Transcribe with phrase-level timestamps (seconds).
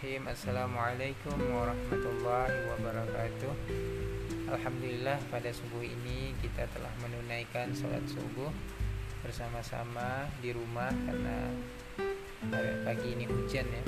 [0.00, 0.32] Bismillahirrahmanirrahim.
[0.32, 3.52] Assalamualaikum warahmatullahi wabarakatuh.
[4.48, 8.48] Alhamdulillah pada subuh ini kita telah menunaikan sholat subuh
[9.20, 11.52] bersama-sama di rumah karena
[12.80, 13.84] pagi ini hujan ya.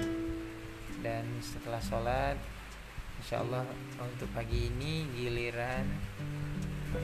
[1.00, 2.36] Dan setelah sholat
[3.24, 3.64] Insya Allah
[3.96, 5.88] untuk pagi ini giliran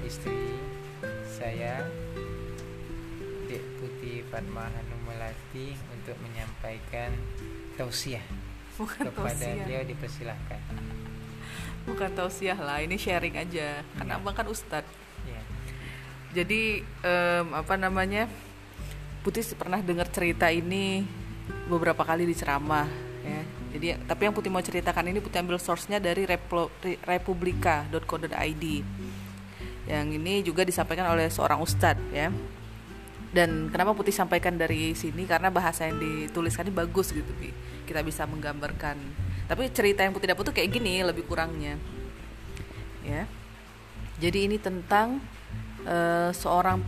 [0.05, 0.53] istri
[1.25, 1.81] saya
[3.49, 7.17] Dek Putih Fatma Hanum Melati untuk menyampaikan
[7.81, 9.65] tausiah Bukan kepada tausiah.
[9.67, 10.61] beliau dipersilahkan.
[11.85, 13.83] Bukan tausiah lah, ini sharing aja.
[13.99, 14.21] Karena Ya.
[14.23, 14.87] abang kan ustadz.
[15.27, 15.41] Ya.
[16.31, 18.31] Jadi em, apa namanya?
[19.27, 21.03] Putih pernah dengar cerita ini
[21.67, 22.87] beberapa kali di ceramah
[23.27, 23.43] ya.
[23.77, 26.25] Jadi tapi yang Putih mau ceritakan ini Putih ambil source-nya dari
[27.05, 28.65] republika.co.id.
[29.89, 32.29] Yang ini juga disampaikan oleh seorang ustadz ya.
[33.29, 37.53] Dan kenapa Putih sampaikan dari sini karena bahasa yang dituliskan ini bagus gitu, Bi.
[37.85, 38.97] Kita bisa menggambarkan.
[39.49, 41.77] Tapi cerita yang Putih dapat tuh kayak gini lebih kurangnya.
[43.05, 43.29] Ya.
[44.19, 45.21] Jadi ini tentang
[45.85, 46.81] eh, seorang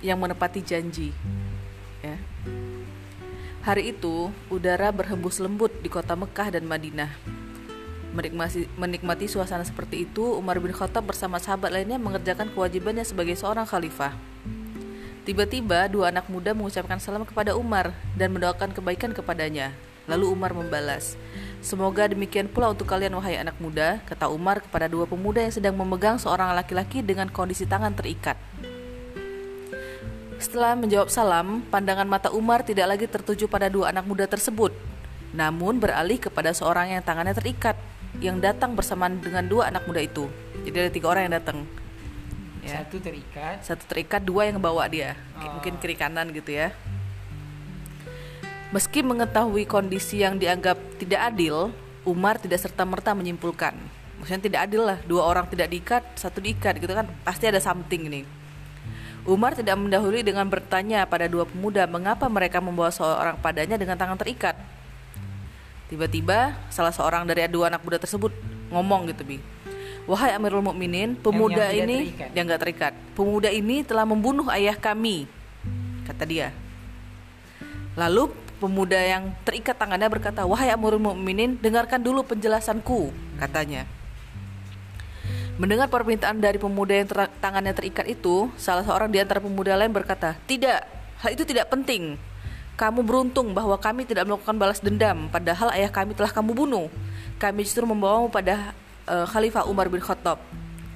[0.00, 1.12] yang menepati janji.
[2.00, 2.16] Ya.
[3.64, 7.08] Hari itu udara berhembus lembut di kota Mekah dan Madinah.
[8.12, 13.64] Menikmati, menikmati suasana seperti itu, Umar bin Khattab bersama sahabat lainnya mengerjakan kewajibannya sebagai seorang
[13.64, 14.33] khalifah.
[15.24, 19.72] Tiba-tiba dua anak muda mengucapkan salam kepada Umar dan mendoakan kebaikan kepadanya.
[20.04, 21.16] Lalu Umar membalas,
[21.64, 25.72] Semoga demikian pula untuk kalian wahai anak muda, kata Umar kepada dua pemuda yang sedang
[25.80, 28.36] memegang seorang laki-laki dengan kondisi tangan terikat.
[30.36, 34.76] Setelah menjawab salam, pandangan mata Umar tidak lagi tertuju pada dua anak muda tersebut,
[35.32, 37.80] namun beralih kepada seorang yang tangannya terikat,
[38.20, 40.28] yang datang bersamaan dengan dua anak muda itu.
[40.68, 41.64] Jadi ada tiga orang yang datang.
[42.64, 42.80] Ya.
[42.80, 45.12] Satu terikat, satu terikat dua yang bawa dia.
[45.36, 45.60] Oh.
[45.60, 46.72] mungkin kiri kanan gitu ya.
[48.72, 51.70] Meski mengetahui kondisi yang dianggap tidak adil
[52.08, 53.76] Umar tidak serta merta menyimpulkan.
[54.18, 57.04] Maksudnya tidak adil lah dua orang tidak diikat satu diikat gitu kan.
[57.22, 58.24] Pasti ada something nih
[59.24, 64.20] Umar tidak mendahului dengan bertanya pada dua pemuda mengapa mereka membawa seorang padanya dengan tangan
[64.20, 64.52] terikat?
[65.88, 68.36] Tiba-tiba salah seorang dari dua anak muda tersebut
[68.68, 69.40] ngomong gitu bi
[70.04, 72.28] Wahai Amirul Mukminin, pemuda yang ini terikat.
[72.36, 72.92] yang nggak terikat.
[73.16, 75.24] Pemuda ini telah membunuh ayah kami,
[76.04, 76.52] kata dia.
[77.96, 78.28] Lalu
[78.60, 83.88] pemuda yang terikat tangannya berkata, "Wahai Amirul Mukminin, dengarkan dulu penjelasanku," katanya.
[85.56, 89.94] Mendengar permintaan dari pemuda yang ter- tangannya terikat itu, salah seorang di antara pemuda lain
[89.94, 90.78] berkata, "Tidak,
[91.24, 92.20] hal itu tidak penting.
[92.74, 96.90] Kamu beruntung bahwa kami tidak melakukan balas dendam, padahal ayah kami telah kamu bunuh.
[97.38, 98.74] Kami justru membawamu pada
[99.08, 100.40] eh, Khalifah Umar bin Khattab."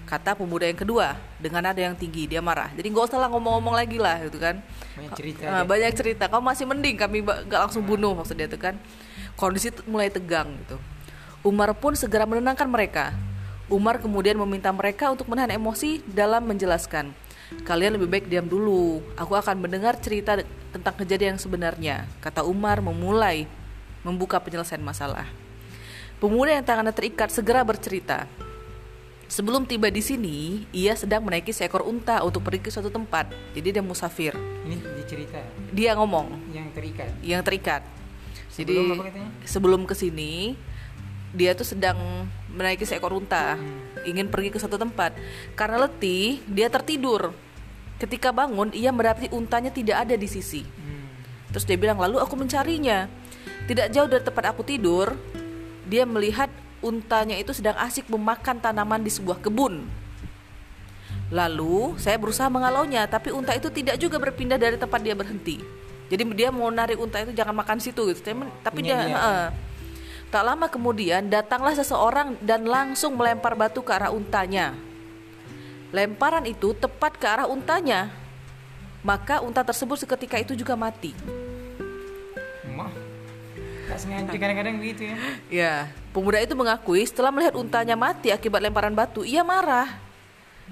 [0.08, 2.72] Kata pemuda yang kedua dengan nada yang tinggi, dia marah.
[2.72, 4.56] Jadi nggak usah lah ngomong-ngomong lagi lah, gitu kan?
[4.96, 5.42] banyak cerita.
[5.44, 5.68] Ah, dia.
[5.68, 6.24] banyak cerita.
[6.32, 8.74] Kamu masih mending kami nggak langsung bunuh maksudnya itu kan.
[9.36, 10.80] Kondisi mulai tegang gitu.
[11.46, 13.14] Umar pun segera menenangkan mereka.
[13.68, 17.12] Umar kemudian meminta mereka untuk menahan emosi dalam menjelaskan.
[17.68, 19.04] Kalian lebih baik diam dulu.
[19.16, 20.40] Aku akan mendengar cerita
[20.72, 21.96] tentang kejadian yang sebenarnya.
[22.24, 23.44] Kata Umar memulai
[24.04, 25.28] membuka penyelesaian masalah.
[26.18, 28.26] Pemuda yang tangannya terikat segera bercerita.
[29.28, 33.28] Sebelum tiba di sini, ia sedang menaiki seekor unta untuk pergi ke suatu tempat.
[33.52, 34.32] Jadi dia musafir
[34.64, 35.38] Ini dicerita
[35.70, 37.12] dia ngomong yang terikat.
[37.20, 37.84] yang terikat.
[38.50, 39.30] Jadi Sebelum apa katanya?
[39.46, 40.32] sebelum ke sini
[41.30, 43.54] dia tuh sedang menaiki seekor unta,
[44.02, 45.12] ingin pergi ke suatu tempat.
[45.54, 47.30] Karena letih, dia tertidur.
[48.00, 50.64] Ketika bangun, ia mendapati untanya tidak ada di sisi.
[50.64, 51.04] Hmm.
[51.52, 53.06] Terus dia bilang, "Lalu aku mencarinya.
[53.68, 55.12] Tidak jauh dari tempat aku tidur,
[55.88, 56.52] dia melihat
[56.84, 59.88] untanya itu sedang asik memakan tanaman di sebuah kebun."
[61.28, 65.60] Lalu saya berusaha mengalaunya, tapi unta itu tidak juga berpindah dari tempat dia berhenti.
[66.08, 68.20] Jadi dia mau narik unta itu jangan makan situ gitu.
[68.24, 69.16] Tapi- punya dia, dia.
[69.16, 69.48] heeh.
[70.28, 74.76] tak lama kemudian datanglah seseorang dan langsung melempar batu ke arah untanya.
[75.88, 78.12] Lemparan itu tepat ke arah untanya.
[79.00, 81.16] Maka unta tersebut seketika itu juga mati.
[83.98, 85.16] Tak sengaja kadang-kadang begitu ya.
[85.50, 85.74] Ya,
[86.14, 89.90] pemuda itu mengakui setelah melihat untanya mati akibat lemparan batu, ia marah.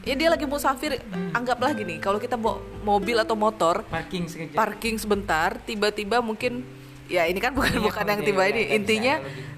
[0.06, 1.02] Ya dia lagi musafir,
[1.34, 4.54] anggaplah gini, kalau kita bawa mobil atau motor, Parking sekejap.
[4.54, 6.62] parking sebentar, tiba-tiba mungkin
[7.10, 9.14] ya ini kan bukan Iya, bukan yang dia tiba udah ini, intinya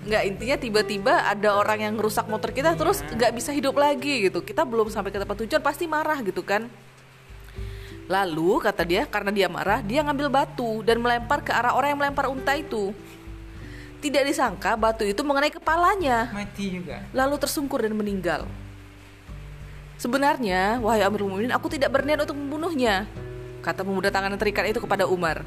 [0.08, 4.40] nggak intinya tiba-tiba ada orang yang rusak motor kita terus nggak bisa hidup lagi gitu.
[4.40, 6.70] Kita belum sampai ke tempat tujuan pasti marah gitu kan.
[8.08, 12.00] Lalu kata dia karena dia marah, dia ngambil batu dan melempar ke arah orang yang
[12.00, 12.96] melempar unta itu.
[13.98, 17.02] Tidak disangka batu itu mengenai kepalanya, Mati juga.
[17.10, 18.46] lalu tersungkur dan meninggal.
[19.98, 23.10] Sebenarnya, wahai Amirul Mukminin, aku tidak berniat untuk membunuhnya,
[23.66, 25.42] kata pemuda tangan terikat itu kepada Umar.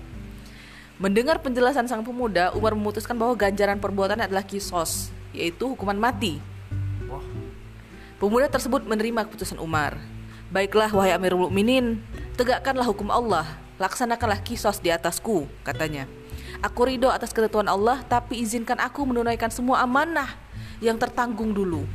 [1.00, 6.44] Mendengar penjelasan sang pemuda, Umar memutuskan bahwa ganjaran perbuatan adalah kisos, yaitu hukuman mati.
[7.08, 7.24] Wah,
[8.20, 9.96] Pemuda tersebut menerima keputusan Umar.
[10.52, 12.04] Baiklah wahai Amirul Mukminin,
[12.36, 13.48] tegakkanlah hukum Allah,
[13.80, 16.12] laksanakanlah kisos di atasku, katanya.
[16.62, 20.30] Aku ridho atas ketentuan Allah, tapi izinkan aku menunaikan semua amanah
[20.78, 21.90] yang tertanggung dulu.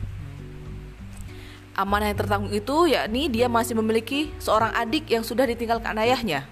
[1.78, 6.50] Amanah yang tertanggung itu yakni dia masih memiliki seorang adik yang sudah ditinggalkan ayahnya.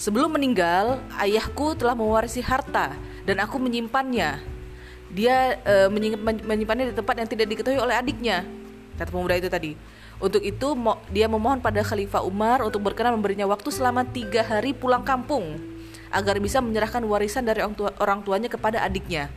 [0.00, 2.96] Sebelum meninggal, ayahku telah mewarisi harta
[3.28, 4.40] dan aku menyimpannya.
[5.12, 5.60] Dia
[5.92, 8.48] men- menyimpannya di tempat yang tidak diketahui oleh adiknya,
[8.96, 9.76] kata pemuda itu tadi.
[10.16, 10.72] Untuk itu
[11.12, 15.75] dia memohon pada Khalifah Umar untuk berkenan memberinya waktu selama tiga hari pulang kampung
[16.16, 19.28] agar bisa menyerahkan warisan dari orang, tua- orang tuanya kepada adiknya.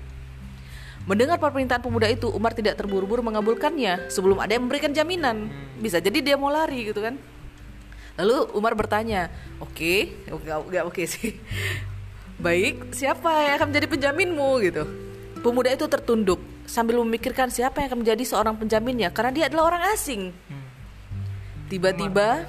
[1.03, 5.49] Mendengar permintaan pemuda itu, Umar tidak terburu-buru mengabulkannya sebelum ada yang memberikan jaminan.
[5.81, 7.17] Bisa jadi dia mau lari gitu kan.
[8.19, 11.39] Lalu Umar bertanya, oke, enggak, enggak oke sih.
[12.45, 14.83] Baik, siapa yang akan menjadi penjaminmu gitu?
[15.39, 19.83] Pemuda itu tertunduk sambil memikirkan siapa yang akan menjadi seorang penjaminnya karena dia adalah orang
[19.95, 20.29] asing.
[20.29, 20.63] hmm.
[21.73, 22.45] Tiba-tiba,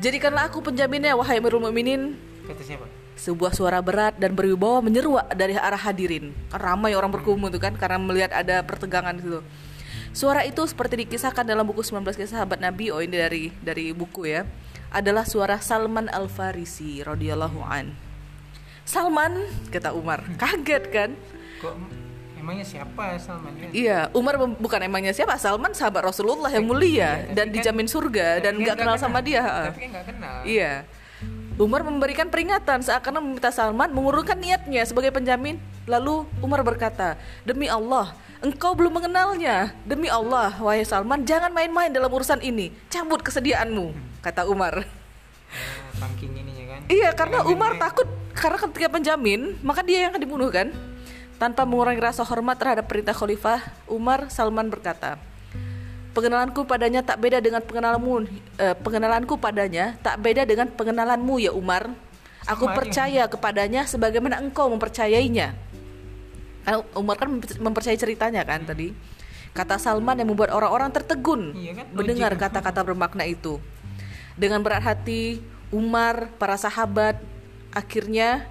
[0.00, 2.16] jadikanlah aku penjaminnya wahai Amirul Mukminin.
[2.48, 3.01] kata siapa?
[3.12, 6.32] Sebuah suara berat dan berwibawa menyeru dari arah hadirin.
[6.48, 9.40] Kan ramai orang berkumpul tuh kan karena melihat ada pertegangan gitu.
[10.12, 12.92] Suara itu seperti dikisahkan dalam buku 19 kisah sahabat Nabi.
[12.92, 14.44] Oh ini dari dari buku ya.
[14.92, 17.96] Adalah suara Salman Al Farisi radhiyallahu an.
[18.84, 20.20] Salman kata Umar.
[20.42, 21.10] Kaget kan?
[21.62, 21.74] Kok
[22.42, 23.70] emangnya siapa Salman kan?
[23.70, 25.38] Iya, Umar bukan emangnya siapa?
[25.38, 28.96] Salman sahabat Rasulullah yang mulia Iya, dan kan- dijamin surga dan Tapi nggak kan kenal
[28.98, 29.70] sama dia.
[29.70, 30.36] Tapi kan nggak kenal.
[30.42, 30.74] Iya.
[31.60, 35.60] Umar memberikan peringatan seakan meminta Salman mengurungkan niatnya sebagai penjamin.
[35.84, 39.76] Lalu Umar berkata, "Demi Allah, engkau belum mengenalnya.
[39.84, 42.72] Demi Allah, wahai Salman, jangan main-main dalam urusan ini.
[42.88, 43.92] Cabut kesediaanmu,"
[44.24, 44.80] kata Umar.
[45.52, 46.80] Oh, pangking ininya kan?
[46.88, 50.72] Iya, karena Umar takut karena ketika penjamin, maka dia yang akan dibunuh kan?
[51.36, 55.20] Tanpa mengurangi rasa hormat terhadap perintah khalifah, Umar Salman berkata,
[56.12, 58.28] Pengenalanku padanya tak beda dengan pengenalanmu.
[58.60, 61.88] eh, pengenalanku padanya tak beda dengan pengenalanmu ya Umar.
[62.44, 62.74] Aku aja.
[62.74, 65.54] percaya kepadanya sebagaimana engkau mempercayainya.
[66.62, 68.92] Kan Umar kan memper- mempercayai ceritanya kan tadi.
[69.52, 72.40] Kata Salman yang membuat orang-orang tertegun Iya kan, mendengar logik.
[72.48, 73.60] kata-kata bermakna itu.
[74.36, 77.20] Dengan berat hati, Umar, para sahabat
[77.70, 78.48] akhirnya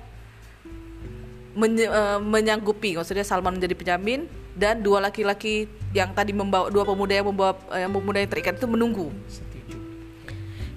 [1.54, 7.14] menye- eh, menyanggupi, maksudnya Salman menjadi penjamin dan dua laki-laki yang tadi membawa dua pemuda
[7.16, 9.12] yang membawa eh, yang pemuda yang terikat itu menunggu.
[9.28, 9.78] Setuju.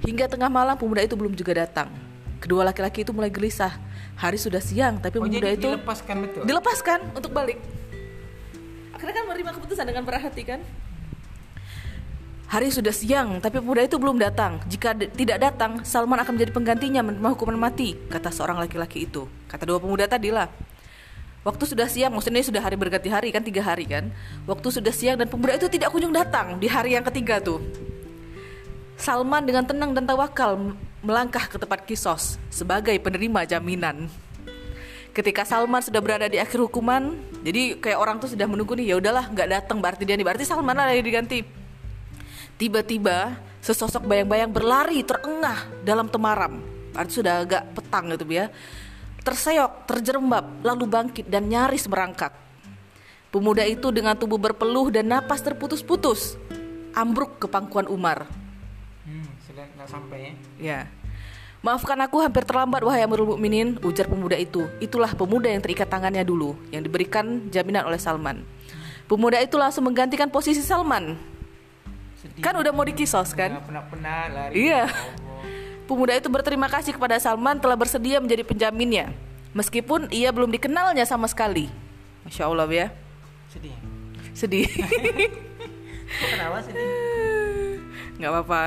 [0.04, 1.88] Hingga tengah malam pemuda itu belum juga datang.
[2.42, 3.72] Kedua laki-laki itu mulai gelisah.
[4.14, 6.42] Hari sudah siang, tapi Oh pemuda itu dilepaskan betul?
[6.46, 7.58] dilepaskan untuk balik.
[8.94, 10.60] Akhirnya kan menerima keputusan dengan berat hati kan?
[12.44, 14.60] Hari sudah siang, tapi pemuda itu belum datang.
[14.68, 19.24] Jika tidak datang, Salman akan menjadi penggantinya menerima hukuman mati, kata seorang laki-laki itu.
[19.48, 20.46] Kata dua pemuda tadi lah.
[21.44, 24.12] Waktu sudah siang, maksudnya sudah hari berganti hari kan tiga hari kan.
[24.48, 27.60] Waktu sudah siang dan pemuda itu tidak kunjung datang di hari yang ketiga tuh.
[28.96, 34.08] Salman dengan tenang dan tawakal melangkah ke tempat kisos sebagai penerima jaminan.
[35.12, 37.14] Ketika Salman sudah berada di akhir hukuman,
[37.44, 40.44] jadi kayak orang tuh sudah menunggu nih, ya udahlah nggak datang berarti dia nih, berarti
[40.48, 41.63] Salman lah yang diganti.
[42.64, 46.64] Tiba-tiba sesosok bayang-bayang berlari terengah dalam temaram.
[46.96, 48.48] Berarti sudah agak petang gitu ya.
[49.20, 52.32] Terseok, terjerembab, lalu bangkit dan nyaris merangkak.
[53.28, 56.40] Pemuda itu dengan tubuh berpeluh dan napas terputus-putus
[56.96, 58.24] ambruk ke pangkuan Umar.
[59.04, 60.32] Hmm, sudah nggak sampai ya?
[60.56, 60.80] Ya.
[61.60, 64.64] Maafkan aku hampir terlambat wahai Amirul Mukminin, ujar pemuda itu.
[64.80, 68.40] Itulah pemuda yang terikat tangannya dulu, yang diberikan jaminan oleh Salman.
[69.04, 71.33] Pemuda itu langsung menggantikan posisi Salman.
[72.24, 72.40] Sedih.
[72.40, 73.60] Kan udah mau dikisos kan?
[73.60, 74.52] Pernah-pernah lari.
[74.56, 74.88] Iya.
[74.88, 74.92] Ya.
[75.88, 79.12] Pemuda itu berterima kasih kepada Salman telah bersedia menjadi penjaminnya.
[79.52, 81.68] Meskipun ia belum dikenalnya sama sekali.
[82.24, 82.88] Masya Allah ya.
[83.52, 83.76] Sedih.
[84.32, 84.64] Sedih.
[86.18, 86.88] Kok kenapa sedih?
[88.16, 88.62] Nggak apa-apa.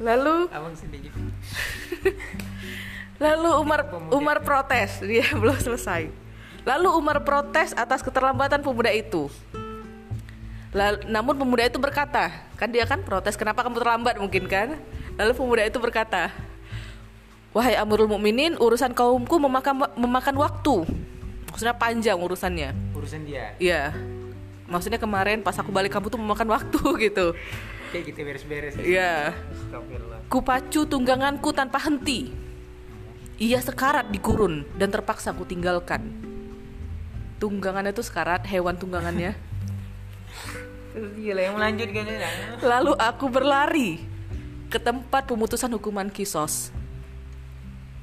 [0.00, 1.12] Lalu Abang sedih.
[3.22, 6.10] Lalu Umar Umar protes, dia belum selesai.
[6.64, 9.30] Lalu Umar protes atas keterlambatan pemuda itu.
[10.72, 14.80] Lal- namun pemuda itu berkata, kan dia kan protes, kenapa kamu terlambat mungkin kan?
[15.20, 16.32] Lalu pemuda itu berkata,
[17.52, 20.88] wahai Amirul Mukminin, urusan kaumku memakan memakan waktu.
[21.52, 22.72] Maksudnya panjang urusannya.
[22.96, 23.52] Urusan dia.
[23.60, 23.92] Iya.
[24.64, 26.80] Maksudnya kemarin pas aku balik kampung tuh memakan waktu
[27.12, 27.36] gitu.
[27.92, 28.72] Kayak gitu beres-beres.
[28.80, 29.36] Iya.
[29.36, 30.24] Astagfirullah.
[30.32, 32.32] Kupacu tungganganku tanpa henti.
[33.36, 36.08] Ia sekarat di gurun dan terpaksa ku tinggalkan.
[37.36, 39.36] Tunggangannya tuh sekarat, hewan tunggangannya.
[40.92, 42.28] Gila yang melanjutkan ya.
[42.60, 43.90] Lalu aku berlari
[44.68, 46.68] ke tempat pemutusan hukuman kisos.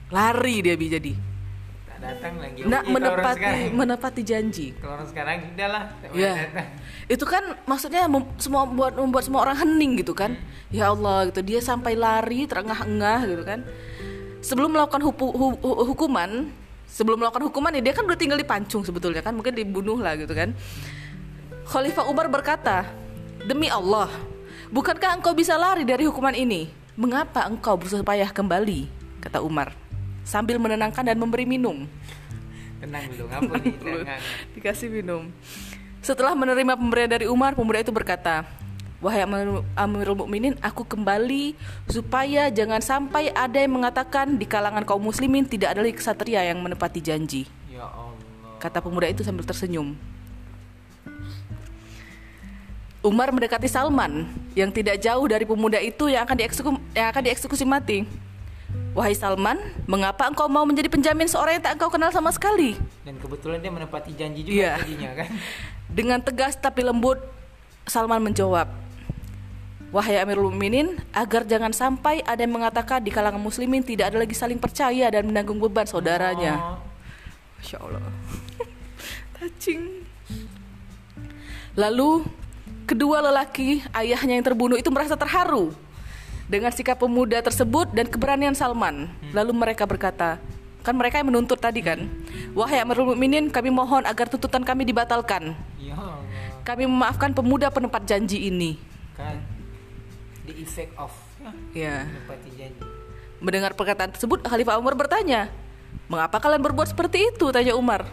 [0.09, 1.13] Lari dia bi jadi.
[1.86, 5.83] Tak datang lagi nak kalau orang menepati menepati janji kalau orang sekarang udahlah
[6.15, 6.48] Ya.
[6.48, 6.67] datang.
[7.05, 10.39] itu kan maksudnya mem- semua membuat membuat semua orang hening gitu kan
[10.71, 13.59] ya Allah gitu dia sampai lari terengah-engah gitu kan
[14.39, 15.12] sebelum melakukan hu-
[15.59, 16.48] hu- hukuman
[16.88, 20.15] sebelum melakukan hukuman ya dia kan udah tinggal di pancung sebetulnya kan mungkin dibunuh lah
[20.15, 20.55] gitu kan
[21.69, 22.81] Khalifah Umar berkata
[23.45, 24.09] demi Allah
[24.73, 26.65] bukankah engkau bisa lari dari hukuman ini?
[26.97, 28.89] Mengapa engkau berusaha payah kembali?
[29.21, 29.77] kata Umar
[30.25, 31.85] sambil menenangkan dan memberi minum.
[32.81, 34.19] Tenang dulu ngapa nih jangan.
[34.57, 35.29] Dikasih minum.
[36.01, 38.47] Setelah menerima pemberian dari Umar, pemuda itu berkata,
[38.97, 41.53] "Wahai Amir- Amirul Mukminin, aku kembali
[41.85, 46.63] supaya jangan sampai ada yang mengatakan di kalangan kaum muslimin tidak ada lagi kesatria yang
[46.65, 48.17] menepati janji." ya Allah.
[48.57, 49.93] Kata pemuda itu sambil tersenyum.
[53.00, 57.63] Umar mendekati Salman yang tidak jauh dari pemuda itu yang akan dieksekusi, yang akan dieksekusi
[57.63, 58.03] mati.
[58.91, 59.56] Wahai Salman,
[59.88, 62.75] mengapa engkau mau menjadi penjamin seorang yang tak engkau kenal sama sekali?
[63.01, 64.74] dan kebetulan dia menepati janji juga Iya.
[64.77, 65.29] tadinya kan
[65.98, 67.18] Dengan tegas tapi lembut,
[67.89, 68.70] Salman menjawab,
[69.89, 74.38] Wahai Amirul Mukminin, agar jangan sampai ada yang mengatakan di kalangan muslimin tidak ada lagi
[74.38, 76.77] saling percaya dan menanggung beban saudaranya.
[76.77, 76.77] Oh,
[77.58, 78.03] Masya Allah.
[79.39, 80.06] Touching.
[81.74, 82.27] Lalu
[82.89, 85.77] kedua lelaki ayahnya yang terbunuh itu merasa terharu
[86.50, 89.05] dengan sikap pemuda tersebut dan keberanian Salman.
[89.29, 90.41] Lalu mereka berkata,
[90.81, 92.10] kan mereka yang menuntut tadi kan,
[92.58, 95.53] wahai Amirul Mukminin, kami mohon agar tuntutan kami dibatalkan.
[95.77, 96.17] ya Allah
[96.65, 98.81] Kami memaafkan pemuda penepat janji ini.
[99.13, 99.38] kan
[100.50, 101.13] the effect of
[101.75, 102.84] ya, menepati janji
[103.39, 105.48] Mendengar perkataan tersebut, Khalifah Umar bertanya,
[106.12, 108.03] "Mengapa kalian berbuat seperti itu?" tanya Umar.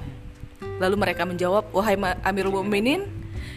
[0.79, 3.11] Lalu mereka menjawab, "Wahai Amirul Mukminin,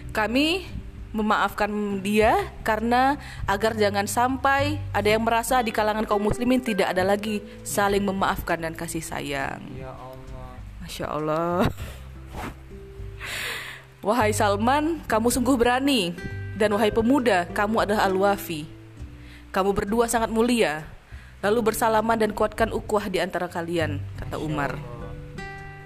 [0.10, 0.66] kami
[1.10, 1.70] memaafkan
[2.06, 3.18] dia karena
[3.50, 8.62] agar jangan sampai ada yang merasa di kalangan kaum muslimin tidak ada lagi saling memaafkan
[8.62, 10.20] dan kasih sayang." ya Allah
[10.90, 11.70] Masya Allah.
[14.02, 16.18] Wahai Salman, kamu sungguh berani.
[16.58, 18.66] Dan wahai pemuda, kamu adalah Al-Wafi.
[19.54, 20.90] Kamu berdua sangat mulia.
[21.46, 24.82] Lalu bersalaman dan kuatkan ukhuwah di antara kalian, kata Umar.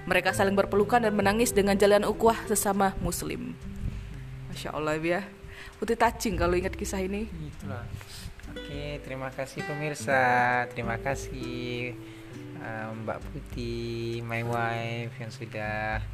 [0.07, 3.59] Mereka saling berpelukan dan menangis dengan jalan ukhuwah sesama muslim.
[4.53, 5.25] Masya Allah ya.
[5.81, 7.25] Putih touching kalau ingat kisah ini.
[7.25, 7.81] Itulah.
[8.53, 10.21] Oke, terima kasih pemirsa.
[10.69, 11.97] Terima kasih
[12.61, 16.05] uh, Mbak Putih, my wife yang sudah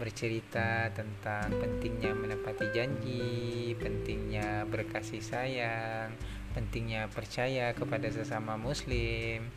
[0.00, 6.16] bercerita tentang pentingnya menepati janji, pentingnya berkasih sayang,
[6.56, 9.52] pentingnya percaya kepada sesama muslim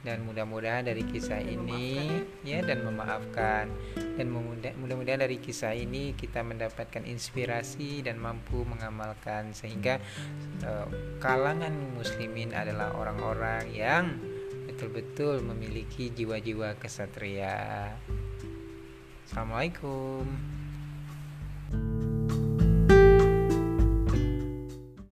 [0.00, 2.08] dan mudah-mudahan dari kisah ini
[2.40, 3.68] ya dan memaafkan
[4.16, 4.26] dan
[4.80, 10.00] mudah-mudahan dari kisah ini kita mendapatkan inspirasi dan mampu mengamalkan sehingga
[10.64, 10.86] eh,
[11.20, 14.04] kalangan muslimin adalah orang-orang yang
[14.80, 17.92] betul-betul memiliki jiwa-jiwa kesatria.
[19.28, 20.59] Assalamualaikum.